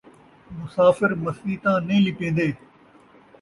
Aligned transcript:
مسافر 0.59 1.09
مسیتاں 1.23 1.77
نئیں 1.87 2.03
لیپین٘دے 2.05 2.49